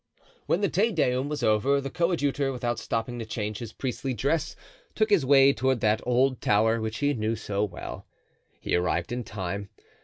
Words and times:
When 0.47 0.61
the 0.61 0.67
Te 0.67 0.91
Deum 0.91 1.29
was 1.29 1.43
over, 1.43 1.79
the 1.79 1.91
coadjutor, 1.91 2.51
without 2.51 2.79
stopping 2.79 3.19
to 3.19 3.25
change 3.27 3.59
his 3.59 3.71
priestly 3.71 4.15
dress, 4.15 4.55
took 4.95 5.11
his 5.11 5.27
way 5.27 5.53
toward 5.53 5.79
that 5.81 6.01
old 6.07 6.41
tower 6.41 6.81
which 6.81 6.97
he 6.97 7.13
knew 7.13 7.35
so 7.35 7.63
well. 7.63 8.07
He 8.59 8.73
arrived 8.73 9.11
in 9.11 9.23
time. 9.23 9.69